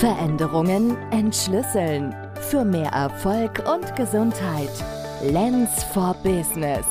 Veränderungen 0.00 0.96
entschlüsseln. 1.12 2.14
Für 2.50 2.64
mehr 2.64 2.90
Erfolg 2.90 3.62
und 3.72 3.94
Gesundheit. 3.94 4.68
Lens 5.22 5.84
for 5.84 6.14
Business. 6.24 6.84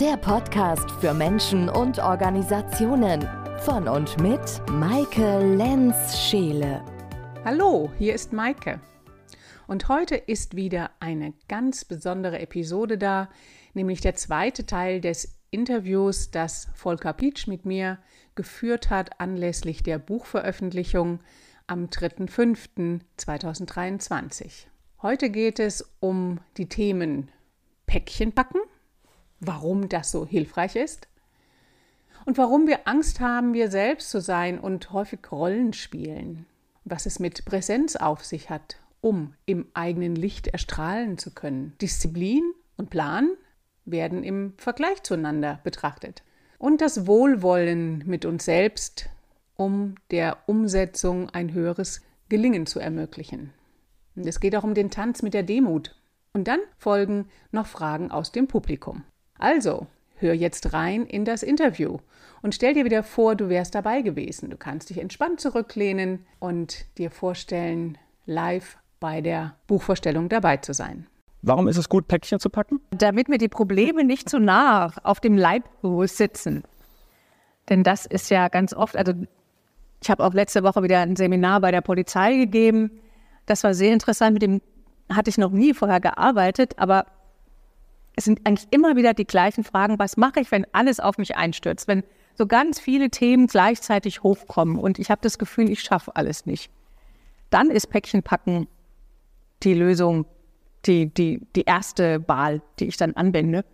Der 0.00 0.16
Podcast 0.16 0.90
für 1.00 1.14
Menschen 1.14 1.68
und 1.68 2.00
Organisationen. 2.00 3.26
Von 3.60 3.86
und 3.86 4.20
mit 4.20 4.40
Maike 4.68 5.38
Lenz-Scheele. 5.56 6.84
Hallo, 7.44 7.88
hier 7.98 8.14
ist 8.14 8.32
Maike. 8.32 8.80
Und 9.68 9.88
heute 9.88 10.16
ist 10.16 10.56
wieder 10.56 10.90
eine 10.98 11.34
ganz 11.48 11.84
besondere 11.84 12.40
Episode 12.40 12.98
da, 12.98 13.30
nämlich 13.74 14.00
der 14.00 14.16
zweite 14.16 14.66
Teil 14.66 15.00
des 15.00 15.38
Interviews, 15.52 16.32
das 16.32 16.68
Volker 16.74 17.12
Pietsch 17.12 17.46
mit 17.46 17.64
mir 17.64 17.98
geführt 18.34 18.90
hat 18.90 19.20
anlässlich 19.20 19.84
der 19.84 19.98
Buchveröffentlichung 19.98 21.20
am 21.70 21.86
3.5.2023. 21.86 24.66
Heute 25.02 25.30
geht 25.30 25.58
es 25.60 25.88
um 26.00 26.40
die 26.56 26.68
Themen 26.68 27.30
Päckchen 27.86 28.32
packen, 28.32 28.58
warum 29.38 29.88
das 29.88 30.10
so 30.10 30.26
hilfreich 30.26 30.74
ist 30.74 31.06
und 32.26 32.38
warum 32.38 32.66
wir 32.66 32.88
Angst 32.88 33.20
haben, 33.20 33.54
wir 33.54 33.70
selbst 33.70 34.10
zu 34.10 34.20
sein 34.20 34.58
und 34.58 34.92
häufig 34.92 35.20
Rollen 35.30 35.72
spielen, 35.72 36.44
was 36.84 37.06
es 37.06 37.20
mit 37.20 37.44
Präsenz 37.44 37.94
auf 37.94 38.24
sich 38.24 38.50
hat, 38.50 38.80
um 39.00 39.34
im 39.46 39.68
eigenen 39.72 40.16
Licht 40.16 40.48
erstrahlen 40.48 41.18
zu 41.18 41.32
können. 41.32 41.76
Disziplin 41.80 42.42
und 42.76 42.90
Plan 42.90 43.30
werden 43.84 44.24
im 44.24 44.54
Vergleich 44.56 45.04
zueinander 45.04 45.60
betrachtet. 45.62 46.24
Und 46.58 46.80
das 46.80 47.06
Wohlwollen 47.06 48.02
mit 48.06 48.24
uns 48.24 48.44
selbst 48.44 49.08
um 49.60 49.96
der 50.10 50.38
Umsetzung 50.46 51.28
ein 51.28 51.52
höheres 51.52 52.00
Gelingen 52.30 52.64
zu 52.64 52.80
ermöglichen. 52.80 53.52
Und 54.16 54.26
es 54.26 54.40
geht 54.40 54.56
auch 54.56 54.64
um 54.64 54.72
den 54.72 54.90
Tanz 54.90 55.20
mit 55.20 55.34
der 55.34 55.42
Demut. 55.42 55.94
Und 56.32 56.48
dann 56.48 56.60
folgen 56.78 57.28
noch 57.52 57.66
Fragen 57.66 58.10
aus 58.10 58.32
dem 58.32 58.46
Publikum. 58.48 59.04
Also, 59.38 59.86
hör 60.16 60.32
jetzt 60.32 60.72
rein 60.72 61.04
in 61.04 61.26
das 61.26 61.42
Interview 61.42 61.98
und 62.40 62.54
stell 62.54 62.72
dir 62.72 62.86
wieder 62.86 63.02
vor, 63.02 63.34
du 63.34 63.50
wärst 63.50 63.74
dabei 63.74 64.00
gewesen. 64.00 64.48
Du 64.48 64.56
kannst 64.56 64.88
dich 64.88 64.96
entspannt 64.96 65.40
zurücklehnen 65.40 66.24
und 66.38 66.86
dir 66.96 67.10
vorstellen, 67.10 67.98
live 68.24 68.78
bei 68.98 69.20
der 69.20 69.56
Buchvorstellung 69.66 70.30
dabei 70.30 70.56
zu 70.56 70.72
sein. 70.72 71.06
Warum 71.42 71.68
ist 71.68 71.76
es 71.76 71.90
gut, 71.90 72.08
Päckchen 72.08 72.40
zu 72.40 72.48
packen? 72.48 72.80
Damit 72.92 73.28
mir 73.28 73.38
die 73.38 73.48
Probleme 73.48 74.04
nicht 74.04 74.30
zu 74.30 74.38
nah 74.38 74.90
auf 75.02 75.20
dem 75.20 75.36
Leib 75.36 75.64
sitzen. 76.04 76.64
Denn 77.68 77.82
das 77.82 78.06
ist 78.06 78.30
ja 78.30 78.48
ganz 78.48 78.72
oft, 78.72 78.96
also 78.96 79.12
ich 80.02 80.10
habe 80.10 80.24
auch 80.24 80.32
letzte 80.32 80.62
Woche 80.62 80.82
wieder 80.82 81.00
ein 81.00 81.16
Seminar 81.16 81.60
bei 81.60 81.70
der 81.70 81.82
Polizei 81.82 82.36
gegeben. 82.36 82.90
Das 83.46 83.64
war 83.64 83.74
sehr 83.74 83.92
interessant. 83.92 84.34
Mit 84.34 84.42
dem 84.42 84.62
hatte 85.10 85.30
ich 85.30 85.38
noch 85.38 85.50
nie 85.50 85.74
vorher 85.74 86.00
gearbeitet, 86.00 86.78
aber 86.78 87.06
es 88.16 88.24
sind 88.24 88.46
eigentlich 88.46 88.68
immer 88.70 88.96
wieder 88.96 89.14
die 89.14 89.26
gleichen 89.26 89.64
Fragen. 89.64 89.98
Was 89.98 90.16
mache 90.16 90.40
ich, 90.40 90.50
wenn 90.50 90.66
alles 90.72 91.00
auf 91.00 91.18
mich 91.18 91.36
einstürzt? 91.36 91.88
Wenn 91.88 92.02
so 92.34 92.46
ganz 92.46 92.80
viele 92.80 93.10
Themen 93.10 93.46
gleichzeitig 93.46 94.22
hochkommen 94.22 94.78
und 94.78 94.98
ich 94.98 95.10
habe 95.10 95.20
das 95.22 95.38
Gefühl, 95.38 95.70
ich 95.70 95.80
schaffe 95.80 96.16
alles 96.16 96.46
nicht. 96.46 96.70
Dann 97.50 97.70
ist 97.70 97.88
Päckchenpacken 97.88 98.68
die 99.62 99.74
Lösung, 99.74 100.24
die, 100.86 101.12
die, 101.12 101.46
die 101.54 101.62
erste 101.62 102.26
Wahl, 102.28 102.62
die 102.78 102.86
ich 102.86 102.96
dann 102.96 103.14
anwende. 103.14 103.64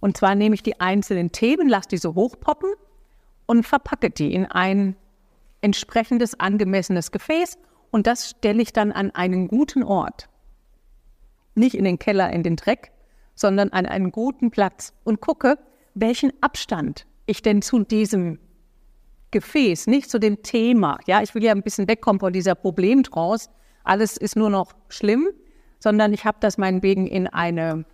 Und 0.00 0.16
zwar 0.16 0.34
nehme 0.34 0.54
ich 0.54 0.62
die 0.62 0.78
einzelnen 0.80 1.32
Themen, 1.32 1.68
lasse 1.68 1.88
die 1.88 1.96
so 1.96 2.14
hochpoppen 2.14 2.70
und 3.46 3.64
verpacke 3.64 4.10
die 4.10 4.34
in 4.34 4.44
ein 4.44 4.96
entsprechendes 5.60 6.38
angemessenes 6.38 7.10
Gefäß 7.10 7.58
und 7.90 8.06
das 8.06 8.30
stelle 8.30 8.62
ich 8.62 8.72
dann 8.72 8.92
an 8.92 9.10
einen 9.12 9.48
guten 9.48 9.82
Ort. 9.82 10.28
Nicht 11.54 11.74
in 11.74 11.84
den 11.84 11.98
Keller, 11.98 12.30
in 12.32 12.42
den 12.42 12.56
Dreck, 12.56 12.92
sondern 13.34 13.70
an 13.70 13.86
einen 13.86 14.12
guten 14.12 14.50
Platz 14.50 14.92
und 15.04 15.20
gucke, 15.20 15.58
welchen 15.94 16.32
Abstand 16.42 17.06
ich 17.26 17.42
denn 17.42 17.62
zu 17.62 17.80
diesem 17.80 18.38
Gefäß, 19.30 19.86
nicht 19.86 20.10
zu 20.10 20.18
dem 20.18 20.42
Thema. 20.42 20.98
Ja, 21.06 21.22
ich 21.22 21.34
will 21.34 21.42
ja 21.42 21.52
ein 21.52 21.62
bisschen 21.62 21.88
wegkommen 21.88 22.20
von 22.20 22.32
dieser 22.32 22.54
Problemtrance. 22.54 23.50
Alles 23.84 24.16
ist 24.16 24.36
nur 24.36 24.50
noch 24.50 24.74
schlimm, 24.88 25.28
sondern 25.78 26.12
ich 26.12 26.24
habe 26.24 26.38
das 26.40 26.58
meinetwegen 26.58 27.06
in 27.06 27.26
eine 27.26 27.84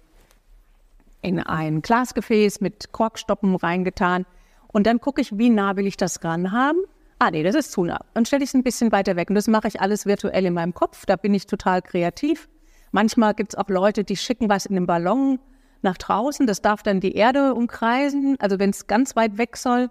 in 1.25 1.39
ein 1.39 1.83
Glasgefäß 1.83 2.61
mit 2.61 2.91
Korkstoppen 2.91 3.55
reingetan 3.55 4.27
und 4.69 4.89
dann 4.89 5.01
gucke 5.01 5.21
ich, 5.21 5.39
wie 5.39 5.51
nah 5.51 5.77
will 5.77 5.87
ich 5.87 5.97
das 5.97 6.25
ran 6.25 6.51
haben 6.51 6.81
ah 7.23 7.31
nee, 7.31 7.45
das 7.45 7.55
ist 7.55 7.71
zu 7.71 7.85
nah. 7.85 8.05
Dann 8.15 8.27
stelle 8.27 8.43
ich 8.43 8.51
es 8.51 8.55
ein 8.55 8.65
bisschen 8.65 8.91
weiter 8.91 9.15
weg. 9.15 9.31
Und 9.31 9.37
das 9.37 9.47
mache 9.47 9.69
ich 9.69 9.81
alles 9.81 10.07
virtuell 10.07 10.45
in 10.45 10.55
meinem 10.55 10.75
Kopf. 10.75 11.07
Da 11.07 11.15
bin 11.15 11.33
ich 11.35 11.47
total 11.47 11.81
kreativ. 11.81 12.49
Manchmal 12.91 13.33
gibt 13.35 13.53
es 13.53 13.59
auch 13.59 13.69
Leute, 13.69 14.03
die 14.03 14.17
schicken 14.17 14.49
was 14.49 14.67
in 14.67 14.77
einem 14.77 14.87
Ballon 14.87 15.39
nach 15.83 15.97
draußen. 15.97 16.49
Das 16.49 16.63
darf 16.63 16.83
dann 16.83 16.99
die 16.99 17.15
Erde 17.15 17.55
umkreisen, 17.55 18.37
also 18.41 18.59
wenn 18.59 18.71
es 18.71 18.89
ganz 18.89 19.15
weit 19.15 19.39
weg 19.39 19.57
soll. 19.57 19.89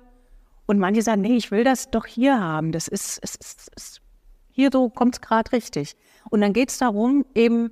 Und 0.66 0.78
manche 0.78 1.02
sagen, 1.02 1.22
nee, 1.22 1.38
ich 1.38 1.52
will 1.52 1.64
das 1.64 1.90
doch 1.90 2.06
hier 2.06 2.38
haben. 2.38 2.74
Das 2.74 2.90
ist, 2.90 3.20
es 3.24 3.36
ist, 3.36 3.72
es, 3.78 4.02
hier 4.50 4.70
so 4.72 4.90
kommt 4.90 5.16
es 5.16 5.22
gerade 5.22 5.54
richtig. 5.54 5.96
Und 6.30 6.42
dann 6.42 6.52
geht 6.52 6.70
es 6.70 6.80
darum, 6.80 7.26
eben 7.34 7.72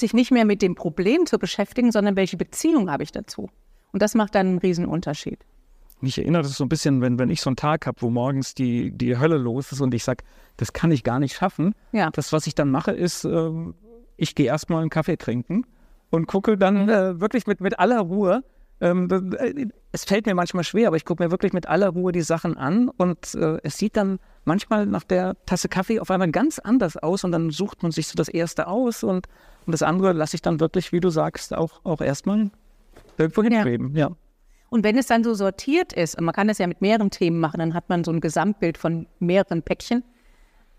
sich 0.00 0.14
nicht 0.14 0.30
mehr 0.30 0.46
mit 0.46 0.62
dem 0.62 0.74
Problem 0.74 1.26
zu 1.26 1.38
beschäftigen, 1.38 1.92
sondern 1.92 2.16
welche 2.16 2.38
Beziehung 2.38 2.90
habe 2.90 3.02
ich 3.02 3.12
dazu. 3.12 3.50
Und 3.92 4.00
das 4.00 4.14
macht 4.14 4.34
dann 4.34 4.46
einen 4.46 4.58
Riesenunterschied 4.58 5.38
mich 6.04 6.18
erinnert 6.18 6.44
es 6.46 6.56
so 6.56 6.64
ein 6.64 6.68
bisschen, 6.68 7.00
wenn, 7.00 7.18
wenn 7.18 7.30
ich 7.30 7.40
so 7.40 7.50
einen 7.50 7.56
Tag 7.56 7.86
habe, 7.86 8.00
wo 8.00 8.10
morgens 8.10 8.54
die, 8.54 8.92
die 8.92 9.18
Hölle 9.18 9.36
los 9.36 9.72
ist 9.72 9.80
und 9.80 9.92
ich 9.92 10.04
sage, 10.04 10.24
das 10.56 10.72
kann 10.72 10.92
ich 10.92 11.02
gar 11.02 11.18
nicht 11.18 11.34
schaffen. 11.34 11.74
Ja. 11.92 12.10
Das, 12.10 12.32
was 12.32 12.46
ich 12.46 12.54
dann 12.54 12.70
mache, 12.70 12.92
ist, 12.92 13.24
äh, 13.24 13.50
ich 14.16 14.34
gehe 14.34 14.46
erstmal 14.46 14.80
einen 14.80 14.90
Kaffee 14.90 15.16
trinken 15.16 15.66
und 16.10 16.26
gucke 16.26 16.56
dann 16.56 16.84
mhm. 16.84 16.88
äh, 16.88 17.20
wirklich 17.20 17.46
mit, 17.46 17.60
mit 17.60 17.78
aller 17.78 18.00
Ruhe. 18.00 18.44
Ähm, 18.80 19.08
äh, 19.38 19.66
es 19.92 20.04
fällt 20.04 20.26
mir 20.26 20.34
manchmal 20.34 20.64
schwer, 20.64 20.88
aber 20.88 20.96
ich 20.96 21.04
gucke 21.04 21.22
mir 21.22 21.30
wirklich 21.30 21.52
mit 21.52 21.66
aller 21.68 21.88
Ruhe 21.88 22.12
die 22.12 22.22
Sachen 22.22 22.56
an 22.56 22.88
und 22.88 23.34
äh, 23.34 23.58
es 23.62 23.78
sieht 23.78 23.96
dann 23.96 24.18
manchmal 24.44 24.86
nach 24.86 25.04
der 25.04 25.36
Tasse 25.46 25.68
Kaffee 25.68 26.00
auf 26.00 26.10
einmal 26.10 26.30
ganz 26.30 26.58
anders 26.58 26.96
aus 26.96 27.24
und 27.24 27.32
dann 27.32 27.50
sucht 27.50 27.82
man 27.82 27.92
sich 27.92 28.08
so 28.08 28.14
das 28.14 28.28
erste 28.28 28.66
aus 28.66 29.02
und, 29.02 29.26
und 29.66 29.72
das 29.72 29.82
andere 29.82 30.12
lasse 30.12 30.36
ich 30.36 30.42
dann 30.42 30.60
wirklich, 30.60 30.92
wie 30.92 31.00
du 31.00 31.10
sagst, 31.10 31.54
auch, 31.54 31.80
auch 31.84 32.00
erstmal 32.00 32.50
irgendwo 33.16 33.42
hinschweben. 33.42 33.94
Ja. 33.94 34.08
ja. 34.08 34.16
Und 34.74 34.82
wenn 34.82 34.98
es 34.98 35.06
dann 35.06 35.22
so 35.22 35.34
sortiert 35.34 35.92
ist, 35.92 36.18
und 36.18 36.24
man 36.24 36.34
kann 36.34 36.48
das 36.48 36.58
ja 36.58 36.66
mit 36.66 36.80
mehreren 36.80 37.08
Themen 37.08 37.38
machen, 37.38 37.60
dann 37.60 37.74
hat 37.74 37.88
man 37.88 38.02
so 38.02 38.10
ein 38.10 38.20
Gesamtbild 38.20 38.76
von 38.76 39.06
mehreren 39.20 39.62
Päckchen, 39.62 40.02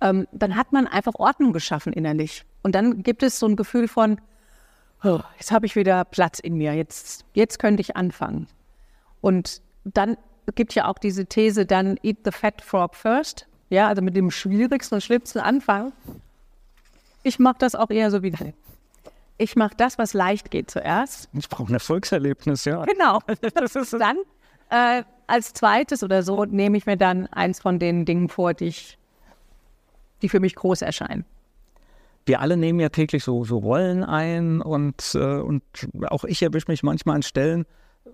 ähm, 0.01 0.27
dann 0.33 0.57
hat 0.57 0.73
man 0.73 0.85
einfach 0.85 1.13
Ordnung 1.15 1.53
geschaffen 1.53 1.93
innerlich. 1.93 2.43
Und 2.61 2.75
dann 2.75 3.03
gibt 3.03 3.23
es 3.23 3.39
so 3.39 3.47
ein 3.47 3.55
Gefühl 3.55 3.87
von, 3.87 4.19
oh, 5.01 5.21
jetzt 5.39 5.53
habe 5.53 5.65
ich 5.65 5.77
wieder 5.77 6.03
Platz 6.03 6.39
in 6.39 6.55
mir, 6.55 6.73
jetzt, 6.73 7.23
jetzt 7.35 7.57
könnte 7.57 7.79
ich 7.79 7.95
anfangen. 7.95 8.47
Und 9.21 9.61
dann 9.85 10.17
gibt 10.55 10.75
ja 10.75 10.89
auch 10.89 10.97
diese 10.99 11.25
These, 11.25 11.65
dann 11.65 11.97
eat 12.03 12.17
the 12.25 12.31
fat 12.31 12.61
frog 12.61 12.95
first, 12.95 13.47
ja, 13.69 13.87
also 13.87 14.01
mit 14.01 14.17
dem 14.17 14.29
schwierigsten 14.29 14.95
und 14.95 15.01
schlimmsten 15.03 15.39
anfangen. 15.39 15.93
Ich 17.23 17.39
mache 17.39 17.59
das 17.59 17.75
auch 17.75 17.91
eher 17.91 18.11
so 18.11 18.21
wie 18.23 18.31
ich 19.37 19.55
mache 19.55 19.75
das, 19.75 19.97
was 19.97 20.13
leicht 20.13 20.51
geht 20.51 20.71
zuerst. 20.71 21.29
Ich 21.33 21.49
brauche 21.49 21.71
ein 21.71 21.73
Erfolgserlebnis, 21.73 22.65
ja. 22.65 22.83
Genau. 22.85 23.19
Das 23.53 23.75
ist 23.75 23.93
dann 23.93 24.17
äh, 24.69 25.03
als 25.27 25.53
zweites 25.53 26.03
oder 26.03 26.23
so 26.23 26.45
nehme 26.45 26.77
ich 26.77 26.85
mir 26.85 26.97
dann 26.97 27.27
eins 27.27 27.59
von 27.59 27.79
den 27.79 28.05
Dingen 28.05 28.29
vor, 28.29 28.53
die, 28.53 28.65
ich, 28.65 28.97
die 30.21 30.29
für 30.29 30.39
mich 30.39 30.55
groß 30.55 30.81
erscheinen. 30.81 31.25
Wir 32.25 32.41
alle 32.41 32.57
nehmen 32.57 32.79
ja 32.79 32.89
täglich 32.89 33.23
so, 33.23 33.43
so 33.43 33.59
Rollen 33.59 34.03
ein 34.03 34.61
und, 34.61 35.13
äh, 35.13 35.39
und 35.39 35.63
auch 36.07 36.23
ich 36.23 36.41
erwische 36.41 36.69
mich 36.69 36.81
manchmal 36.81 37.17
an 37.17 37.23
Stellen, 37.23 37.65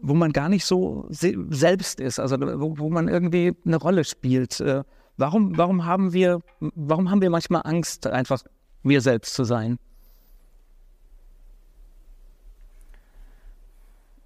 wo 0.02 0.14
man 0.14 0.34
gar 0.34 0.50
nicht 0.50 0.66
so 0.66 1.06
se 1.10 1.34
selbst 1.50 2.00
ist, 2.00 2.20
also 2.20 2.38
wo, 2.40 2.78
wo, 2.78 2.90
man 2.90 3.08
irgendwie 3.08 3.54
eine 3.66 3.78
Rolle 3.78 4.04
spielt. 4.04 4.60
Äh, 4.60 4.84
warum, 5.18 5.58
warum, 5.58 5.86
haben 5.86 6.12
wir, 6.12 6.42
warum 6.60 7.10
haben 7.10 7.22
wir 7.22 7.30
manchmal 7.30 7.62
Angst, 7.64 8.08
einfach 8.08 8.44
wir 8.84 9.00
selbst 9.00 9.34
zu 9.34 9.44
sein? 9.46 9.78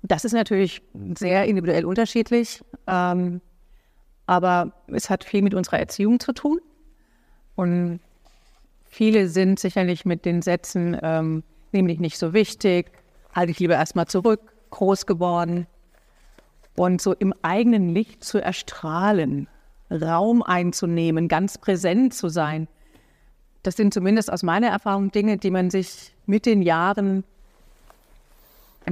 Das 0.08 0.26
ist 0.26 0.34
natürlich 0.34 0.82
sehr 1.18 1.46
individuell 1.46 1.86
unterschiedlich, 1.86 2.64
ähm, 2.88 3.42
aber 4.28 4.72
es 4.88 5.10
hat 5.10 5.24
viel 5.24 5.42
mit 5.42 5.54
unserer 5.54 5.80
Erziehung 5.80 6.20
zu 6.20 6.34
tun. 6.34 6.60
Und 7.56 8.00
viele 8.86 9.30
sind 9.30 9.60
sicherlich 9.60 10.06
mit 10.06 10.26
den 10.26 10.42
Sätzen, 10.42 10.98
ähm, 11.02 11.44
nämlich 11.72 12.00
nicht 12.00 12.18
so 12.18 12.34
wichtig, 12.34 12.92
halte 13.34 13.52
ich 13.52 13.60
lieber 13.60 13.76
erstmal 13.76 14.08
zurück, 14.08 14.42
groß 14.72 15.06
geworden. 15.06 15.68
Und 16.76 17.02
so 17.02 17.14
im 17.14 17.34
eigenen 17.42 17.90
Licht 17.90 18.24
zu 18.24 18.40
erstrahlen, 18.40 19.48
Raum 19.90 20.44
einzunehmen, 20.44 21.28
ganz 21.28 21.58
präsent 21.58 22.14
zu 22.14 22.30
sein, 22.30 22.68
das 23.64 23.76
sind 23.76 23.94
zumindest 23.94 24.32
aus 24.32 24.44
meiner 24.44 24.68
Erfahrung 24.68 25.12
Dinge, 25.12 25.38
die 25.38 25.50
man 25.50 25.72
sich 25.72 26.14
mit 26.28 26.46
den 26.46 26.62
Jahren 26.62 27.24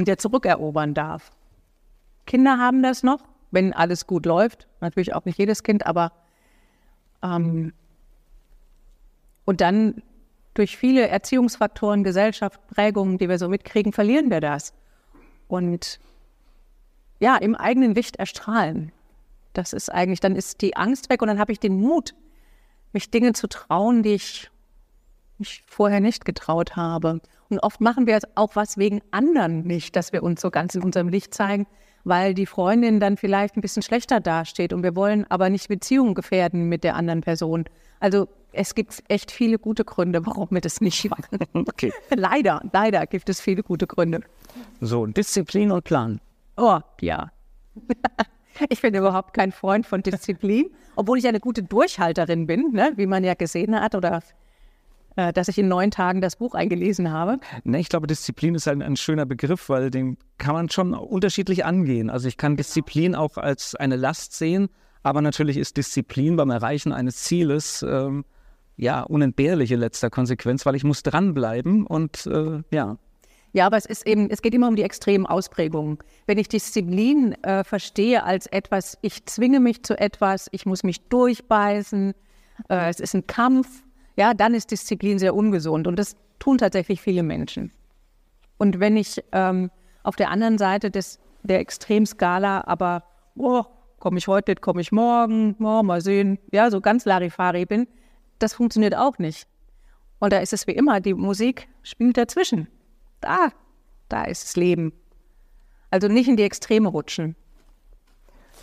wieder 0.02 0.18
zurückerobern 0.18 0.94
darf. 0.94 1.32
Kinder 2.26 2.58
haben 2.58 2.82
das 2.84 3.04
noch, 3.04 3.20
wenn 3.52 3.74
alles 3.74 4.08
gut 4.08 4.26
läuft. 4.26 4.68
Natürlich 4.82 5.14
auch 5.14 5.26
nicht 5.26 5.38
jedes 5.38 5.64
Kind, 5.64 5.86
aber 5.86 6.12
ähm, 7.22 7.74
Und 9.46 9.62
dann 9.62 10.02
durch 10.54 10.78
viele 10.78 11.08
Erziehungsfaktoren, 11.08 12.04
Gesellschaft, 12.04 12.66
Prägungen, 12.68 13.18
die 13.18 13.28
wir 13.28 13.40
so 13.40 13.50
mitkriegen, 13.50 13.92
verlieren 13.92 14.30
wir 14.30 14.40
das. 14.40 14.74
Und 15.48 16.00
ja, 17.20 17.38
im 17.38 17.56
eigenen 17.56 17.96
Licht 17.96 18.18
erstrahlen. 18.18 18.92
Das 19.54 19.74
ist 19.74 19.92
eigentlich, 19.92 20.20
dann 20.20 20.36
ist 20.36 20.62
die 20.62 20.76
Angst 20.76 21.10
weg 21.10 21.22
und 21.22 21.28
dann 21.28 21.40
habe 21.40 21.52
ich 21.52 21.60
den 21.60 21.80
Mut, 21.80 22.16
mich 22.92 23.12
Dinge 23.12 23.34
zu 23.34 23.48
trauen, 23.48 24.04
die 24.04 24.16
ich 24.16 24.50
mich 25.38 25.64
vorher 25.68 26.00
nicht 26.00 26.26
getraut 26.26 26.76
habe. 26.76 27.22
Und 27.54 27.60
oft 27.60 27.82
machen 27.82 28.08
wir 28.08 28.18
auch 28.34 28.56
was 28.56 28.80
wegen 28.80 29.02
anderen 29.12 29.62
nicht, 29.62 29.96
dass 29.96 30.12
wir 30.12 30.24
uns 30.24 30.42
so 30.42 30.50
ganz 30.50 30.74
in 30.74 30.82
unserem 30.82 31.08
Licht 31.08 31.36
zeigen, 31.36 31.68
weil 32.04 32.34
die 32.34 32.48
Freundin 32.48 33.00
dann 33.00 33.16
vielleicht 33.16 33.56
ein 33.56 33.62
bisschen 33.62 33.84
schlechter 33.84 34.20
dasteht 34.20 34.74
und 34.74 34.82
wir 34.82 34.96
wollen 34.96 35.30
aber 35.30 35.52
nicht 35.52 35.68
Beziehungen 35.68 36.16
gefährden 36.16 36.68
mit 36.68 36.84
der 36.84 36.96
anderen 36.96 37.22
Person. 37.22 37.66
Also 38.00 38.28
es 38.54 38.74
gibt 38.74 39.04
echt 39.08 39.30
viele 39.30 39.60
gute 39.60 39.86
Gründe, 39.86 40.26
warum 40.26 40.48
wir 40.50 40.62
das 40.62 40.82
nicht 40.82 41.08
machen. 41.12 41.38
Okay. 41.54 41.94
leider, 42.10 42.60
leider 42.74 43.06
gibt 43.06 43.30
es 43.30 43.40
viele 43.40 43.62
gute 43.62 43.86
Gründe. 43.86 44.22
So, 44.82 45.06
Disziplin 45.06 45.72
und 45.72 45.84
Plan. 45.84 46.20
Oh, 46.58 46.80
ja. 47.02 47.32
ich 48.70 48.82
bin 48.82 48.96
überhaupt 48.96 49.36
kein 49.36 49.52
Freund 49.52 49.86
von 49.86 50.02
Disziplin, 50.02 50.72
obwohl 50.96 51.20
ich 51.20 51.28
eine 51.28 51.40
gute 51.40 51.62
Durchhalterin 51.62 52.48
bin, 52.48 52.72
ne, 52.72 52.94
wie 52.96 53.06
man 53.06 53.24
ja 53.24 53.36
gesehen 53.36 53.80
hat 53.80 53.94
oder 53.94 54.24
dass 55.16 55.48
ich 55.48 55.58
in 55.58 55.68
neun 55.68 55.92
Tagen 55.92 56.22
das 56.22 56.36
Buch 56.36 56.56
eingelesen 56.56 57.12
habe. 57.12 57.40
Ne, 57.64 57.80
ich 57.80 57.90
glaube, 57.90 58.08
Disziplin 58.08 58.56
ist 58.56 58.68
ein, 58.68 58.82
ein, 58.82 58.96
schöner 58.96 59.26
Begriff, 59.26 59.70
weil 59.70 59.92
den 59.92 60.18
kann 60.38 60.54
man 60.54 60.70
schon 60.70 60.94
unterschiedlich 60.94 61.66
angehen. 61.66 62.10
Also 62.10 62.28
ich 62.28 62.38
kann 62.38 62.54
genau. 62.54 62.64
Disziplin 62.64 63.16
auch 63.16 63.38
als 63.38 63.76
eine 63.76 63.96
Last 63.96 64.34
sehen, 64.34 64.70
aber 65.04 65.22
natürlich 65.22 65.58
ist 65.58 65.78
Disziplin 65.78 66.36
beim 66.36 66.50
Erreichen 66.50 66.94
eines 66.94 67.24
Zieles 67.24 67.86
ähm, 67.88 68.26
ja 68.78 69.02
unentbehrliche 69.02 69.76
letzter 69.76 70.10
Konsequenz, 70.10 70.66
weil 70.66 70.76
ich 70.76 70.84
muss 70.84 71.04
dranbleiben 71.04 71.86
und 71.86 72.26
äh, 72.26 72.62
ja. 72.72 72.98
Ja, 73.56 73.68
aber 73.68 73.78
es 73.78 73.86
ist 73.86 74.08
eben, 74.08 74.32
es 74.32 74.42
geht 74.42 74.56
immer 74.56 74.68
um 74.68 74.76
die 74.76 74.82
extremen 74.82 75.28
Ausprägungen. 75.28 76.00
Wenn 76.26 76.40
ich 76.40 76.48
Disziplin 76.48 77.34
äh, 77.44 77.64
verstehe 77.64 78.24
als 78.24 78.48
etwas, 78.48 78.98
ich 79.02 79.28
zwinge 79.28 79.60
mich 79.60 79.84
zu 79.84 80.00
etwas, 80.00 80.48
ich 80.52 80.66
muss 80.66 80.84
mich 80.84 81.08
durchbeißen, 81.10 82.16
äh, 82.70 82.90
es 82.90 83.00
ist 83.00 83.14
ein 83.14 83.28
Kampf, 83.28 83.84
ja, 84.16 84.34
dann 84.34 84.54
ist 84.54 84.72
Disziplin 84.72 85.20
sehr 85.20 85.36
ungesund 85.36 85.88
und 85.88 85.98
das 85.98 86.16
tun 86.40 86.58
tatsächlich 86.58 87.02
viele 87.02 87.24
Menschen. 87.24 87.72
Und 88.58 88.80
wenn 88.80 88.98
ich 88.98 89.24
ähm, 89.32 89.72
auf 90.04 90.16
der 90.16 90.30
anderen 90.30 90.58
Seite 90.58 90.92
des, 90.92 91.20
der 91.44 91.60
Extremskala 91.60 92.64
aber, 92.66 93.04
oh, 93.36 93.64
komme 94.00 94.18
ich 94.18 94.28
heute, 94.28 94.56
komme 94.56 94.82
ich 94.82 94.92
morgen, 94.92 95.56
oh, 95.60 95.82
mal 95.84 96.02
sehen, 96.02 96.38
ja, 96.52 96.70
so 96.70 96.82
ganz 96.82 97.06
Larifari 97.06 97.66
bin, 97.66 97.88
das 98.40 98.54
funktioniert 98.54 98.96
auch 98.96 99.18
nicht. 99.18 99.48
Und 100.20 100.34
da 100.34 100.40
ist 100.40 100.54
es 100.54 100.68
wie 100.68 100.72
immer, 100.72 101.00
die 101.02 101.14
Musik 101.14 101.68
spielt 101.82 102.18
dazwischen. 102.18 102.68
Da, 103.22 103.50
da 104.10 104.26
ist 104.26 104.44
das 104.44 104.56
Leben. 104.56 104.94
Also 105.90 106.08
nicht 106.08 106.28
in 106.28 106.38
die 106.38 106.44
Extreme 106.44 106.90
rutschen. 106.90 107.36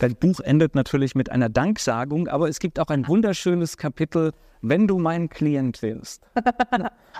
Dein 0.00 0.16
Buch 0.16 0.40
endet 0.40 0.74
natürlich 0.74 1.14
mit 1.14 1.30
einer 1.30 1.50
Danksagung, 1.50 2.26
aber 2.26 2.48
es 2.48 2.58
gibt 2.58 2.80
auch 2.80 2.86
ein 2.86 3.06
wunderschönes 3.06 3.76
Kapitel, 3.76 4.32
wenn 4.62 4.88
du 4.88 4.98
mein 4.98 5.28
Klient 5.28 5.82
wirst. 5.82 6.26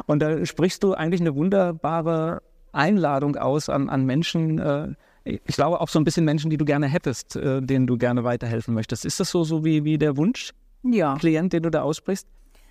Und 0.07 0.21
da 0.21 0.47
sprichst 0.47 0.83
du 0.83 0.95
eigentlich 0.95 1.21
eine 1.21 1.35
wunderbare 1.35 2.41
Einladung 2.73 3.37
aus 3.37 3.69
an, 3.69 3.91
an 3.91 4.07
Menschen, 4.07 4.59
äh, 4.59 4.95
ich 5.25 5.57
glaube 5.57 5.79
auch 5.83 5.91
so 5.91 6.01
ein 6.01 6.05
bisschen 6.05 6.25
Menschen, 6.25 6.49
die 6.49 6.57
du 6.57 6.65
gerne 6.65 6.87
hättest, 6.87 7.37
äh, 7.37 7.61
denen 7.61 7.87
du 7.87 7.99
gerne 7.99 8.25
weiterhelfen 8.25 8.73
möchtest. 8.73 9.05
Ist 9.05 9.21
das 9.21 9.31
so, 9.31 9.45
so 9.45 9.63
wie, 9.63 9.85
wie 9.85 9.99
der 9.99 10.17
Wunsch? 10.17 10.53
Ja. 10.83 11.17
Klient, 11.17 11.53
den 11.53 11.63
du 11.63 11.71
da 11.71 11.83
aussprichst? 11.83 12.27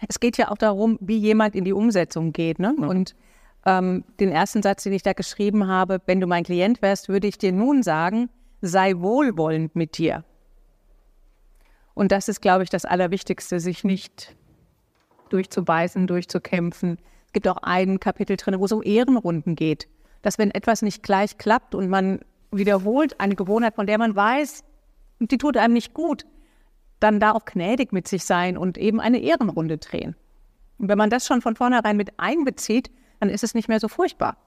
Es 0.08 0.20
geht 0.20 0.38
ja 0.38 0.50
auch 0.50 0.58
darum, 0.58 0.98
wie 1.02 1.18
jemand 1.18 1.54
in 1.54 1.66
die 1.66 1.74
Umsetzung 1.74 2.34
geht. 2.34 2.58
Ne? 2.58 2.76
Ja. 2.80 2.88
Und 2.88 3.16
ähm, 3.68 4.04
den 4.20 4.30
ersten 4.30 4.64
Satz, 4.64 4.84
den 4.84 4.94
ich 4.94 5.04
da 5.04 5.14
geschrieben 5.14 5.68
habe, 5.68 6.02
wenn 6.08 6.20
du 6.20 6.26
mein 6.26 6.44
Klient 6.44 6.82
wärst, 6.82 7.10
würde 7.10 7.28
ich 7.28 7.38
dir 7.38 7.52
nun 7.52 7.84
sagen, 7.84 8.30
sei 8.62 8.94
wohlwollend 8.98 9.76
mit 9.76 9.98
dir. 9.98 10.24
Und 11.94 12.12
das 12.12 12.28
ist, 12.30 12.42
glaube 12.42 12.64
ich, 12.64 12.70
das 12.70 12.86
Allerwichtigste, 12.86 13.60
sich 13.60 13.84
nicht 13.84 14.36
durchzubeißen, 15.30 16.08
durchzukämpfen. 16.08 16.98
Es 17.28 17.34
gibt 17.34 17.48
auch 17.48 17.58
ein 17.62 18.00
Kapitel 18.00 18.38
drin, 18.38 18.60
wo 18.60 18.66
es 18.66 18.72
um 18.72 18.84
Ehrenrunden 18.84 19.56
geht. 19.56 19.88
Dass 20.22 20.38
wenn 20.38 20.52
etwas 20.52 20.82
nicht 20.82 21.04
gleich 21.04 21.38
klappt 21.38 21.76
und 21.76 21.90
man 21.90 22.20
wiederholt 22.52 23.20
eine 23.20 23.36
Gewohnheit, 23.36 23.76
von 23.76 23.86
der 23.86 23.98
man 23.98 24.16
weiß, 24.16 24.64
die 25.20 25.38
tut 25.38 25.58
einem 25.58 25.74
nicht 25.74 25.94
gut, 25.94 26.26
dann 27.00 27.20
da 27.20 27.32
auch 27.32 27.46
gnädig 27.46 27.94
mit 27.94 28.08
sich 28.08 28.26
sein 28.26 28.58
und 28.58 28.78
eben 28.78 29.00
eine 29.00 29.20
Ehrenrunde 29.20 29.78
drehen. 29.78 30.16
Und 30.78 30.88
wenn 30.88 30.98
man 30.98 31.10
das 31.10 31.26
schon 31.26 31.42
von 31.42 31.56
vornherein 31.56 31.98
mit 31.98 32.20
einbezieht, 32.20 32.90
dann 33.20 33.30
ist 33.30 33.44
es 33.44 33.54
nicht 33.54 33.68
mehr 33.68 33.80
so 33.80 33.88
furchtbar. 33.88 34.38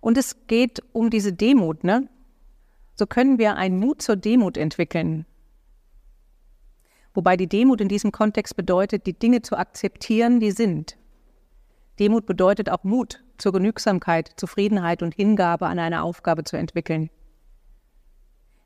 Und 0.00 0.16
es 0.16 0.46
geht 0.46 0.82
um 0.92 1.10
diese 1.10 1.32
Demut, 1.32 1.84
ne? 1.84 2.08
So 3.00 3.06
können 3.06 3.38
wir 3.38 3.56
einen 3.56 3.78
Mut 3.78 4.02
zur 4.02 4.16
Demut 4.16 4.58
entwickeln. 4.58 5.24
Wobei 7.14 7.38
die 7.38 7.46
Demut 7.46 7.80
in 7.80 7.88
diesem 7.88 8.12
Kontext 8.12 8.56
bedeutet, 8.56 9.06
die 9.06 9.18
Dinge 9.18 9.40
zu 9.40 9.56
akzeptieren, 9.56 10.38
die 10.38 10.50
sind. 10.50 10.98
Demut 11.98 12.26
bedeutet 12.26 12.68
auch 12.68 12.84
Mut 12.84 13.24
zur 13.38 13.52
Genügsamkeit, 13.52 14.34
Zufriedenheit 14.36 15.02
und 15.02 15.14
Hingabe 15.14 15.66
an 15.66 15.78
eine 15.78 16.02
Aufgabe 16.02 16.44
zu 16.44 16.58
entwickeln. 16.58 17.08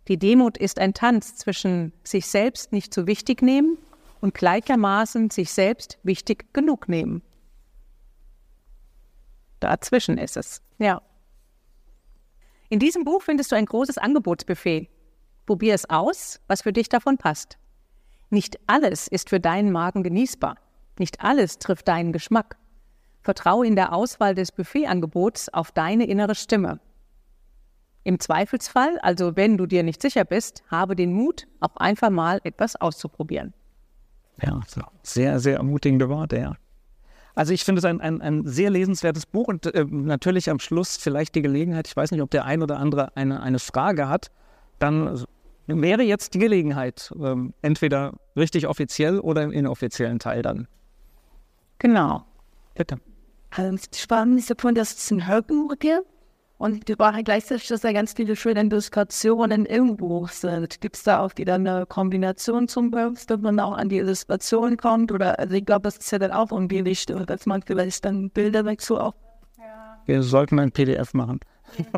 Die 0.08 0.18
Demut 0.18 0.58
ist 0.58 0.80
ein 0.80 0.94
Tanz 0.94 1.36
zwischen 1.36 1.92
sich 2.02 2.26
selbst 2.26 2.72
nicht 2.72 2.92
zu 2.92 3.06
wichtig 3.06 3.40
nehmen 3.40 3.78
und 4.20 4.34
gleichermaßen 4.34 5.30
sich 5.30 5.52
selbst 5.52 6.00
wichtig 6.02 6.52
genug 6.52 6.88
nehmen. 6.88 7.22
Dazwischen 9.60 10.18
ist 10.18 10.36
es. 10.36 10.60
Ja. 10.78 11.02
In 12.74 12.80
diesem 12.80 13.04
Buch 13.04 13.22
findest 13.22 13.52
du 13.52 13.56
ein 13.56 13.66
großes 13.66 13.98
Angebotsbuffet. 13.98 14.88
Probier 15.46 15.74
es 15.74 15.88
aus, 15.88 16.40
was 16.48 16.62
für 16.62 16.72
dich 16.72 16.88
davon 16.88 17.18
passt. 17.18 17.56
Nicht 18.30 18.58
alles 18.66 19.06
ist 19.06 19.28
für 19.28 19.38
deinen 19.38 19.70
Magen 19.70 20.02
genießbar. 20.02 20.56
Nicht 20.98 21.20
alles 21.20 21.60
trifft 21.60 21.86
deinen 21.86 22.12
Geschmack. 22.12 22.56
Vertraue 23.22 23.64
in 23.64 23.76
der 23.76 23.92
Auswahl 23.92 24.34
des 24.34 24.50
Buffetangebots 24.50 25.50
auf 25.50 25.70
deine 25.70 26.06
innere 26.08 26.34
Stimme. 26.34 26.80
Im 28.02 28.18
Zweifelsfall, 28.18 28.98
also 29.02 29.36
wenn 29.36 29.56
du 29.56 29.66
dir 29.66 29.84
nicht 29.84 30.02
sicher 30.02 30.24
bist, 30.24 30.64
habe 30.68 30.96
den 30.96 31.12
Mut, 31.12 31.46
auch 31.60 31.76
einfach 31.76 32.10
mal 32.10 32.40
etwas 32.42 32.74
auszuprobieren. 32.74 33.54
Ja, 34.42 34.60
sehr, 35.04 35.38
sehr 35.38 35.58
ermutigende 35.58 36.08
Worte, 36.08 36.38
ja. 36.38 36.56
Also 37.34 37.52
ich 37.52 37.64
finde 37.64 37.80
es 37.80 37.84
ein, 37.84 38.00
ein, 38.00 38.20
ein, 38.22 38.46
sehr 38.46 38.70
lesenswertes 38.70 39.26
Buch 39.26 39.48
und 39.48 39.66
äh, 39.74 39.84
natürlich 39.84 40.50
am 40.50 40.60
Schluss 40.60 40.96
vielleicht 40.96 41.34
die 41.34 41.42
Gelegenheit, 41.42 41.88
ich 41.88 41.96
weiß 41.96 42.12
nicht, 42.12 42.22
ob 42.22 42.30
der 42.30 42.44
ein 42.44 42.62
oder 42.62 42.78
andere 42.78 43.16
eine, 43.16 43.42
eine 43.42 43.58
Frage 43.58 44.08
hat, 44.08 44.30
dann 44.78 45.24
wäre 45.66 46.02
jetzt 46.02 46.34
die 46.34 46.38
Gelegenheit, 46.38 47.12
äh, 47.20 47.34
entweder 47.62 48.12
richtig 48.36 48.68
offiziell 48.68 49.18
oder 49.18 49.42
im 49.42 49.50
inoffiziellen 49.50 50.18
Teil 50.18 50.42
dann. 50.42 50.68
Genau. 51.78 52.24
Bitte. 52.74 52.98
Also, 53.50 53.86
spannend 53.94 54.38
ist 54.38 54.50
davon, 54.50 54.74
dass 54.74 54.94
es 54.94 55.10
ein 55.10 55.26
Hörbuch 55.26 55.74
gibt 55.78 56.13
und 56.56 56.88
die 56.88 56.98
Wahrheit 56.98 57.24
gleichzeitig, 57.24 57.66
dass 57.68 57.80
da 57.80 57.92
ganz 57.92 58.12
viele 58.12 58.36
schöne 58.36 58.60
Illustrationen 58.60 59.66
im 59.66 59.96
Buch 59.96 60.28
sind. 60.28 60.80
Gibt 60.80 60.96
es 60.96 61.02
da 61.02 61.20
auch 61.20 61.32
wieder 61.36 61.54
eine 61.54 61.84
Kombination 61.86 62.68
zum 62.68 62.90
Buch, 62.90 63.14
dass 63.26 63.40
man 63.40 63.58
auch 63.58 63.76
an 63.76 63.88
die 63.88 63.98
Illustration 63.98 64.76
kommt? 64.76 65.10
Oder 65.10 65.38
also 65.38 65.54
ich 65.54 65.66
glaube, 65.66 65.82
das 65.82 65.96
ist 65.96 66.10
ja 66.12 66.18
dann 66.18 66.30
auch 66.30 66.52
irgendwie 66.52 66.84
wichtig, 66.84 67.26
dass 67.26 67.46
man 67.46 67.62
vielleicht 67.62 68.04
dann 68.04 68.30
Bilder 68.30 68.62
dazu 68.62 68.98
auch. 68.98 69.14
Ja. 69.58 69.98
Wir 70.06 70.22
sollten 70.22 70.58
ein 70.60 70.70
PDF 70.70 71.12
machen. 71.12 71.40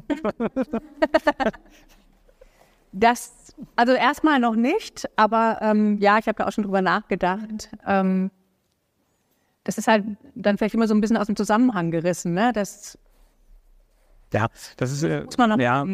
das, 2.93 3.55
also 3.77 3.93
erstmal 3.93 4.41
noch 4.41 4.57
nicht, 4.57 5.07
aber 5.17 5.59
ähm, 5.61 5.99
ja, 5.99 6.19
ich 6.19 6.29
habe 6.29 6.39
da 6.39 6.47
auch 6.47 6.53
schon 6.53 6.65
drüber 6.65 6.81
nachgedacht. 6.83 7.69
Ähm, 7.87 8.31
das 9.65 9.77
ist 9.77 9.87
halt 9.89 10.05
dann 10.35 10.57
vielleicht 10.57 10.75
immer 10.75 10.89
so 10.89 10.95
ein 10.95 11.01
bisschen 11.01 11.17
aus 11.17 11.27
dem 11.27 11.37
Zusammenhang 11.37 11.91
gerissen, 11.91 12.33
ne? 12.33 12.53
Das 12.55 12.99
ja, 14.33 14.49
das 14.77 14.93
ist, 14.93 15.03
äh, 15.03 15.25
ja, 15.59 15.87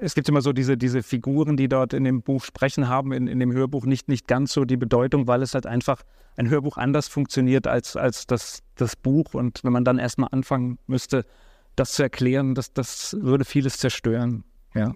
es 0.00 0.14
gibt 0.14 0.28
immer 0.28 0.42
so 0.42 0.52
diese, 0.52 0.76
diese 0.76 1.02
Figuren, 1.02 1.56
die 1.56 1.68
dort 1.68 1.92
in 1.92 2.04
dem 2.04 2.22
Buch 2.22 2.44
sprechen, 2.44 2.88
haben 2.88 3.12
in, 3.12 3.26
in 3.26 3.38
dem 3.38 3.52
Hörbuch 3.52 3.86
nicht, 3.86 4.08
nicht 4.08 4.26
ganz 4.26 4.52
so 4.52 4.64
die 4.64 4.76
Bedeutung, 4.76 5.26
weil 5.26 5.42
es 5.42 5.54
halt 5.54 5.66
einfach 5.66 6.02
ein 6.36 6.50
Hörbuch 6.50 6.76
anders 6.76 7.08
funktioniert 7.08 7.66
als, 7.66 7.96
als 7.96 8.26
das, 8.26 8.62
das 8.74 8.94
Buch. 8.96 9.34
Und 9.34 9.64
wenn 9.64 9.72
man 9.72 9.84
dann 9.84 9.98
erstmal 9.98 10.28
anfangen 10.32 10.78
müsste, 10.86 11.24
das 11.76 11.92
zu 11.92 12.02
erklären, 12.02 12.54
das, 12.54 12.72
das 12.72 13.16
würde 13.20 13.44
vieles 13.44 13.78
zerstören. 13.78 14.44
Ja. 14.74 14.92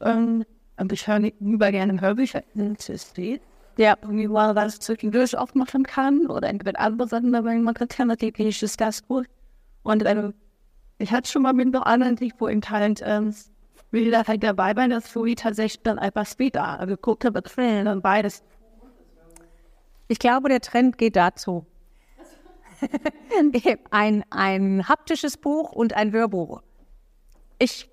Ähm, 0.00 0.44
ich 0.90 1.06
höre 1.06 1.30
über 1.40 1.70
gerne 1.70 2.00
Hörbücher, 2.00 2.42
der 3.76 3.98
irgendwie 4.02 4.28
mal 4.28 4.54
was 4.54 4.78
zwischendurch 4.78 5.36
aufmachen 5.36 5.82
kann 5.82 6.26
oder 6.26 6.48
entweder 6.48 6.78
andere 6.80 7.08
Sachen, 7.08 7.32
dabei 7.32 7.56
man 7.56 7.74
kann, 7.74 8.08
natürlich 8.08 8.62
ist 8.62 8.80
das 8.80 9.06
gut. 9.06 9.26
Und 9.82 10.04
ähm, 10.06 10.34
ich 10.98 11.10
hatte 11.12 11.30
schon 11.30 11.42
mal 11.42 11.52
mit 11.52 11.72
noch 11.72 11.82
anderen 11.82 12.18
wo 12.38 12.46
im 12.46 12.60
Talent 12.60 13.02
ähm, 13.04 13.34
Bilder 13.90 14.24
halt 14.26 14.42
dabei 14.42 14.74
war, 14.76 14.88
dass 14.88 15.08
Fury 15.08 15.34
tatsächlich 15.34 15.82
dann 15.82 15.98
einfach 15.98 16.26
später 16.26 16.84
geguckt 16.86 17.24
habe, 17.24 17.42
dann 17.56 18.02
beides. 18.02 18.42
Ich 20.08 20.18
glaube, 20.18 20.48
der 20.48 20.60
Trend 20.60 20.98
geht 20.98 21.16
dazu. 21.16 21.64
ein, 23.90 24.24
ein 24.30 24.88
haptisches 24.88 25.36
Buch 25.36 25.72
und 25.72 25.94
ein 25.94 26.12
Hörbuch. 26.12 26.62
Ich 27.58 27.88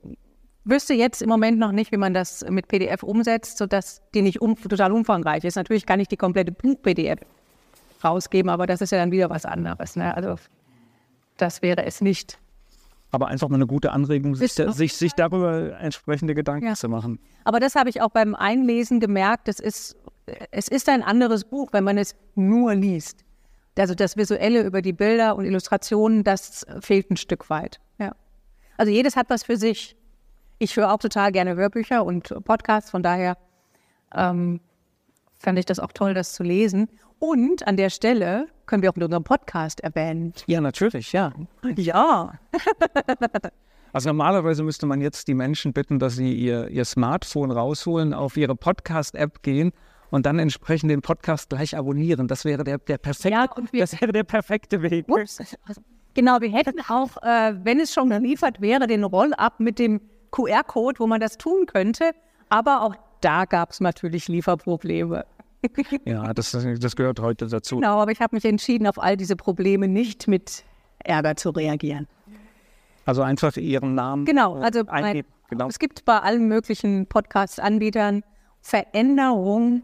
wüsste 0.64 0.94
jetzt 0.94 1.22
im 1.22 1.30
Moment 1.30 1.60
noch 1.60 1.72
nicht, 1.72 1.92
wie 1.92 1.98
man 1.98 2.14
das 2.14 2.44
mit 2.50 2.68
PDF 2.68 3.04
umsetzt, 3.04 3.58
sodass 3.58 4.02
die 4.14 4.22
nicht 4.22 4.42
um, 4.42 4.56
total 4.60 4.92
umfangreich 4.92 5.44
ist. 5.44 5.56
Natürlich 5.56 5.86
kann 5.86 6.00
ich 6.00 6.08
die 6.08 6.18
komplette 6.18 6.52
Buch-PDF 6.52 7.20
rausgeben, 8.04 8.50
aber 8.50 8.66
das 8.66 8.82
ist 8.82 8.92
ja 8.92 8.98
dann 8.98 9.12
wieder 9.12 9.30
was 9.30 9.46
anderes. 9.46 9.96
Ne? 9.96 10.16
Also 10.16 10.36
das 11.38 11.62
wäre 11.62 11.86
es 11.86 12.02
nicht. 12.02 12.41
Aber 13.12 13.28
einfach 13.28 13.50
mal 13.50 13.56
eine 13.56 13.68
gute 13.68 13.92
Anregung, 13.92 14.36
sich, 14.36 14.54
sich, 14.54 14.96
sich 14.96 15.14
darüber 15.14 15.78
entsprechende 15.80 16.34
Gedanken 16.34 16.68
ja. 16.68 16.74
zu 16.76 16.88
machen. 16.88 17.20
Aber 17.44 17.60
das 17.60 17.76
habe 17.76 17.90
ich 17.90 18.02
auch 18.02 18.10
beim 18.10 18.36
Einlesen 18.36 19.00
gemerkt. 19.00 19.50
Es 19.50 19.60
ist, 19.60 19.98
es 20.52 20.68
ist 20.68 20.88
ein 20.88 21.04
anderes 21.04 21.44
Buch, 21.44 21.70
wenn 21.74 21.84
man 21.84 21.98
es 21.98 22.16
nur 22.36 22.74
liest. 22.74 23.26
Also 23.78 23.96
das 23.96 24.18
Visuelle 24.18 24.64
über 24.64 24.82
die 24.82 24.94
Bilder 24.94 25.36
und 25.36 25.46
Illustrationen, 25.46 26.24
das 26.24 26.66
fehlt 26.82 27.10
ein 27.10 27.18
Stück 27.18 27.50
weit. 27.50 27.80
Ja. 28.00 28.16
Also 28.78 28.92
jedes 28.92 29.16
hat 29.16 29.30
was 29.30 29.44
für 29.44 29.58
sich. 29.58 29.96
Ich 30.60 30.76
höre 30.76 30.94
auch 30.94 31.00
total 31.00 31.32
gerne 31.32 31.56
Hörbücher 31.56 32.06
und 32.06 32.34
Podcasts, 32.44 32.92
von 32.92 33.02
daher 33.02 33.38
ähm, 34.16 34.60
fand 35.42 35.60
ich 35.60 35.66
das 35.66 35.80
auch 35.80 35.92
toll, 35.92 36.14
das 36.14 36.34
zu 36.34 36.44
lesen. 36.44 36.88
Und 37.20 37.68
an 37.68 37.78
der 37.78 37.90
Stelle 37.90 38.48
können 38.66 38.84
wir 38.84 38.90
auch 38.90 38.96
in 38.96 39.04
unserem 39.04 39.24
Podcast 39.24 39.82
erwähnen. 39.82 40.34
Ja, 40.48 40.62
natürlich, 40.62 41.12
ja. 41.14 41.32
Ja. 41.76 42.34
Also 43.94 44.08
normalerweise 44.08 44.64
müsste 44.64 44.86
man 44.86 45.02
jetzt 45.02 45.28
die 45.28 45.34
Menschen 45.34 45.74
bitten, 45.74 46.00
dass 46.00 46.16
sie 46.16 46.34
ihr, 46.34 46.70
ihr 46.70 46.86
Smartphone 46.86 47.52
rausholen, 47.52 48.14
auf 48.14 48.38
ihre 48.38 48.56
Podcast-App 48.56 49.44
gehen 49.44 49.74
und 50.12 50.26
dann 50.26 50.40
entsprechend 50.40 50.92
den 50.92 51.02
Podcast 51.02 51.50
gleich 51.50 51.76
abonnieren. 51.76 52.30
Das 52.30 52.46
wäre 52.46 52.64
der, 52.64 52.78
der, 52.78 52.98
perfekte, 52.98 53.30
ja, 53.30 53.50
das 53.74 54.00
wäre 54.00 54.14
der 54.14 54.24
perfekte 54.24 54.82
Weg. 54.82 55.10
Ups. 55.10 55.42
Genau, 56.14 56.40
wir 56.40 56.52
hätten 56.52 56.80
auch, 56.88 57.22
äh, 57.22 57.54
wenn 57.66 57.82
es 57.82 57.94
schon 57.94 58.10
geliefert 58.10 58.62
wäre, 58.62 58.88
den 58.88 59.04
Roll-up 59.04 59.60
mit 59.60 59.78
dem 59.78 60.00
QR-Code, 60.32 61.00
wo 61.00 61.08
man 61.08 61.20
das 61.20 61.38
tun 61.38 61.66
könnte. 61.66 62.12
Aber 62.48 62.84
auch 62.84 62.96
da 63.22 63.46
gab 63.46 63.72
es 63.72 63.80
natürlich 63.80 64.28
Lieferprobleme. 64.28 65.26
ja, 66.06 66.34
das, 66.34 66.52
das 66.52 66.96
gehört 66.96 67.20
heute 67.20 67.48
dazu. 67.48 67.76
Genau, 67.76 68.02
aber 68.02 68.12
ich 68.12 68.20
habe 68.20 68.36
mich 68.36 68.46
entschieden, 68.46 68.88
auf 68.88 69.02
all 69.02 69.16
diese 69.16 69.36
Probleme 69.36 69.88
nicht 69.88 70.28
mit 70.28 70.64
Ärger 71.00 71.36
zu 71.36 71.52
reagieren. 71.52 72.08
Also 73.06 73.22
einfach 73.22 73.56
Ihren 73.58 73.96
Namen 73.96 74.26
genau, 74.26 74.56
also 74.56 74.86
eingeben. 74.88 75.28
Genau. 75.50 75.68
Es 75.68 75.80
gibt 75.80 76.06
bei 76.06 76.20
allen 76.20 76.48
möglichen 76.48 77.08
Podcast-Anbietern 77.08 78.24
Veränderung 78.62 79.84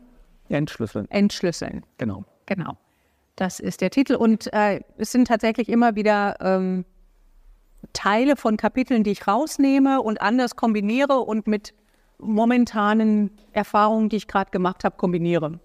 Entschlüsseln. 0.50 1.10
Entschlüsseln. 1.10 1.84
Genau. 1.98 2.24
Genau. 2.46 2.78
Das 3.36 3.60
ist 3.60 3.82
der 3.82 3.90
Titel. 3.90 4.16
Und 4.16 4.52
äh, 4.54 4.82
es 4.98 5.12
sind 5.12 5.28
tatsächlich 5.28 5.70
immer 5.70 5.96
wieder 5.96 6.38
ähm, 6.40 6.86
Teile 7.94 8.36
von 8.36 8.58
Kapiteln, 8.58 9.04
die 9.04 9.12
ich 9.12 9.28
rausnehme 9.28 10.02
und 10.02 10.22
anders 10.22 10.56
kombiniere 10.56 11.20
und 11.20 11.48
mit 11.48 11.74
momentanen 12.20 13.32
Erfahrungen, 13.52 14.10
die 14.10 14.18
ich 14.18 14.28
gerade 14.28 14.52
gemacht 14.52 14.84
habe, 14.84 14.98
kombiniere. 14.98 15.60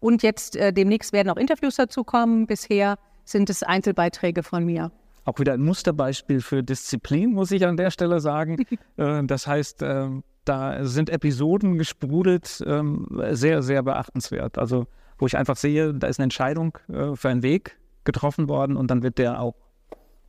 Und 0.00 0.22
jetzt 0.22 0.56
äh, 0.56 0.72
demnächst 0.72 1.12
werden 1.12 1.30
auch 1.30 1.36
Interviews 1.36 1.76
dazu 1.76 2.04
kommen. 2.04 2.46
Bisher 2.46 2.98
sind 3.24 3.48
es 3.48 3.62
Einzelbeiträge 3.62 4.42
von 4.42 4.64
mir. 4.64 4.92
Auch 5.24 5.38
wieder 5.38 5.54
ein 5.54 5.62
Musterbeispiel 5.62 6.42
für 6.42 6.62
Disziplin, 6.62 7.32
muss 7.32 7.50
ich 7.50 7.66
an 7.66 7.76
der 7.76 7.90
Stelle 7.90 8.20
sagen. 8.20 8.58
äh, 8.96 9.24
das 9.24 9.46
heißt, 9.46 9.82
äh, 9.82 10.08
da 10.44 10.84
sind 10.84 11.08
Episoden 11.08 11.78
gesprudelt, 11.78 12.62
ähm, 12.66 13.06
sehr, 13.30 13.62
sehr 13.62 13.82
beachtenswert. 13.82 14.58
Also, 14.58 14.86
wo 15.18 15.26
ich 15.26 15.38
einfach 15.38 15.56
sehe, 15.56 15.94
da 15.94 16.06
ist 16.06 16.18
eine 16.18 16.24
Entscheidung 16.24 16.76
äh, 16.88 17.16
für 17.16 17.30
einen 17.30 17.42
Weg 17.42 17.78
getroffen 18.04 18.48
worden 18.48 18.76
und 18.76 18.90
dann 18.90 19.02
wird 19.02 19.16
der 19.16 19.40
auch 19.40 19.54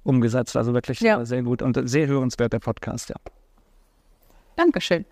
umgesetzt. 0.04 0.56
Also 0.56 0.74
wirklich 0.74 1.02
ja. 1.02 1.26
sehr 1.26 1.44
gut 1.44 1.62
und 1.62 1.90
sehr 1.90 2.08
hörenswert, 2.08 2.54
der 2.54 2.60
Podcast, 2.60 3.10
ja. 3.10 3.16
Dankeschön. 4.56 5.06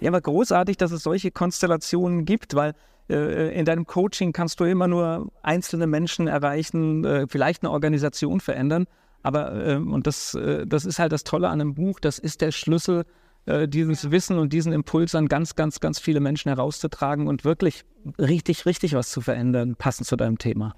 ja, 0.00 0.10
aber 0.10 0.20
großartig, 0.20 0.76
dass 0.76 0.92
es 0.92 1.02
solche 1.02 1.30
Konstellationen 1.30 2.24
gibt, 2.24 2.54
weil 2.54 2.74
äh, 3.08 3.58
in 3.58 3.64
deinem 3.64 3.86
Coaching 3.86 4.32
kannst 4.32 4.60
du 4.60 4.64
immer 4.64 4.88
nur 4.88 5.30
einzelne 5.42 5.86
Menschen 5.86 6.26
erreichen, 6.26 7.04
äh, 7.04 7.26
vielleicht 7.28 7.62
eine 7.62 7.70
Organisation 7.70 8.40
verändern. 8.40 8.86
Aber, 9.22 9.66
äh, 9.66 9.76
und 9.76 10.06
das, 10.06 10.34
äh, 10.34 10.66
das 10.66 10.84
ist 10.84 10.98
halt 10.98 11.12
das 11.12 11.24
Tolle 11.24 11.48
an 11.48 11.60
einem 11.60 11.74
Buch, 11.74 12.00
das 12.00 12.18
ist 12.18 12.40
der 12.40 12.52
Schlüssel 12.52 13.04
äh, 13.46 13.68
dieses 13.68 14.10
Wissen 14.10 14.38
und 14.38 14.52
diesen 14.52 14.72
Impuls 14.72 15.14
an 15.14 15.28
ganz, 15.28 15.56
ganz, 15.56 15.80
ganz 15.80 15.98
viele 15.98 16.20
Menschen 16.20 16.48
herauszutragen 16.48 17.26
und 17.26 17.44
wirklich 17.44 17.84
richtig, 18.18 18.66
richtig 18.66 18.94
was 18.94 19.10
zu 19.10 19.20
verändern, 19.20 19.76
passend 19.76 20.06
zu 20.06 20.16
deinem 20.16 20.38
Thema. 20.38 20.74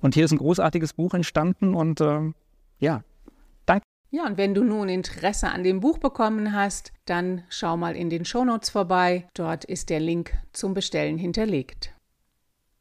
Und 0.00 0.14
hier 0.14 0.24
ist 0.24 0.32
ein 0.32 0.38
großartiges 0.38 0.92
Buch 0.92 1.14
entstanden 1.14 1.74
und 1.74 2.00
äh, 2.00 2.32
ja. 2.78 3.02
Ja, 4.10 4.24
und 4.24 4.38
wenn 4.38 4.54
du 4.54 4.64
nun 4.64 4.88
Interesse 4.88 5.50
an 5.50 5.62
dem 5.62 5.80
Buch 5.80 5.98
bekommen 5.98 6.54
hast, 6.54 6.92
dann 7.04 7.42
schau 7.50 7.76
mal 7.76 7.94
in 7.94 8.08
den 8.08 8.24
Shownotes 8.24 8.70
vorbei. 8.70 9.28
Dort 9.34 9.66
ist 9.66 9.90
der 9.90 10.00
Link 10.00 10.32
zum 10.52 10.72
Bestellen 10.72 11.18
hinterlegt. 11.18 11.92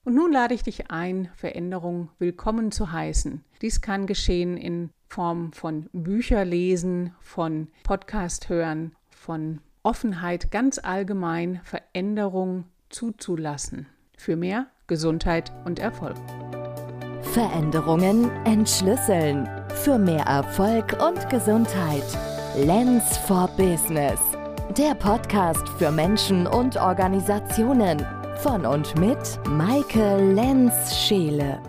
Und 0.05 0.15
nun 0.15 0.31
lade 0.31 0.53
ich 0.53 0.63
dich 0.63 0.89
ein, 0.89 1.29
Veränderung 1.35 2.09
willkommen 2.17 2.71
zu 2.71 2.93
heißen. 2.93 3.43
Dies 3.61 3.81
kann 3.81 4.07
geschehen 4.07 4.55
in 4.55 4.89
Form 5.09 5.51
von 5.51 5.89
Bücher 5.91 6.45
lesen, 6.45 7.13
von 7.19 7.67
Podcast 7.83 8.47
hören, 8.47 8.95
von 9.09 9.59
Offenheit 9.83 10.49
ganz 10.49 10.79
allgemein 10.79 11.59
Veränderung 11.65 12.63
zuzulassen. 12.87 13.87
Für 14.17 14.37
mehr 14.37 14.67
Gesundheit 14.87 15.51
und 15.65 15.79
Erfolg. 15.79 16.15
Veränderungen 17.33 18.31
entschlüsseln. 18.45 19.56
Für 19.83 19.97
mehr 19.97 20.25
Erfolg 20.25 20.97
und 21.01 21.29
Gesundheit. 21.29 22.03
Lens 22.57 23.17
for 23.17 23.47
Business. 23.55 24.19
Der 24.77 24.95
Podcast 24.95 25.67
für 25.77 25.91
Menschen 25.91 26.45
und 26.45 26.75
Organisationen. 26.77 28.05
Von 28.37 28.65
und 28.65 28.97
mit 28.97 29.39
Maike 29.47 30.17
Lenz-Scheele. 30.33 31.59